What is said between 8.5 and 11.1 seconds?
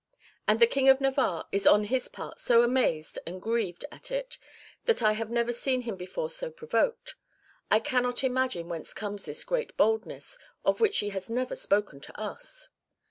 whence comes this great boldness, of which she